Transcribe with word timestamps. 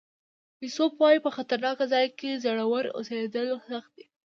ایسوپ 0.63 0.93
وایي 1.01 1.19
په 1.25 1.29
خطرناک 1.35 1.77
ځای 1.93 2.05
کې 2.19 2.41
زړور 2.43 2.83
اوسېدل 2.97 3.47
سخت 3.69 3.91
دي. 3.97 4.05